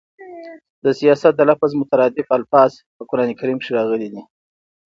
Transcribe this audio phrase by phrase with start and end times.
[0.83, 4.21] د سیاست د لفظ مترادف الفاظ په قران کريم کښي راغلي دي.